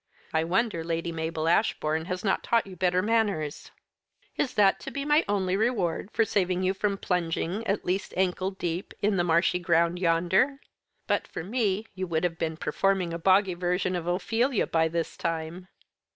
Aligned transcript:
I 0.33 0.43
wonder 0.45 0.83
Lady 0.83 1.11
Mabel 1.11 1.47
Ashbourne 1.47 2.05
has 2.05 2.23
not 2.25 2.41
taught 2.41 2.65
you 2.65 2.75
better 2.75 3.03
manners." 3.03 3.69
"Is 4.35 4.55
that 4.55 4.79
to 4.79 4.89
be 4.89 5.05
my 5.05 5.23
only 5.29 5.55
reward 5.55 6.09
for 6.09 6.25
saving 6.25 6.63
you 6.63 6.73
from 6.73 6.97
plunging 6.97 7.63
at 7.67 7.85
least 7.85 8.11
ankle 8.17 8.49
deep 8.49 8.95
in 9.03 9.17
the 9.17 9.23
marshy 9.23 9.59
ground 9.59 9.99
yonder? 9.99 10.59
But 11.05 11.27
for 11.27 11.43
me 11.43 11.85
you 11.93 12.07
would 12.07 12.23
have 12.23 12.39
been 12.39 12.57
performing 12.57 13.13
a 13.13 13.19
boggy 13.19 13.53
version 13.53 13.95
of 13.95 14.07
Ophelia 14.07 14.65
by 14.65 14.87
this 14.87 15.15
time." 15.15 15.67